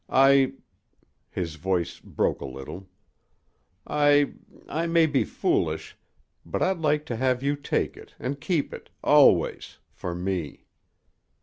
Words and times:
I" 0.09 0.53
His 1.39 1.57
voice 1.57 1.99
broke 1.99 2.41
a 2.41 2.45
little. 2.47 2.87
"I 3.85 4.33
I 4.67 4.87
may 4.87 5.05
be 5.05 5.23
foolish, 5.23 5.95
but 6.43 6.63
I'd 6.63 6.79
like 6.79 7.05
to 7.05 7.15
have 7.17 7.43
you 7.43 7.55
take 7.55 7.95
it, 7.95 8.15
an' 8.17 8.37
keep 8.37 8.73
it 8.73 8.89
always 9.03 9.77
for 9.91 10.15
me." 10.15 10.65